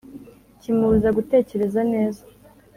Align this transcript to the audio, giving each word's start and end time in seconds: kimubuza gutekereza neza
kimubuza 0.61 1.09
gutekereza 1.17 1.79
neza 1.93 2.21